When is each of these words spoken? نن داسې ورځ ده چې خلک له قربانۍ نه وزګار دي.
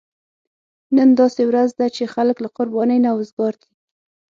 نن 0.97 1.09
داسې 1.19 1.41
ورځ 1.49 1.69
ده 1.79 1.87
چې 1.95 2.03
خلک 2.13 2.37
له 2.41 2.49
قربانۍ 2.57 2.99
نه 3.05 3.11
وزګار 3.17 3.53
دي. 3.61 3.71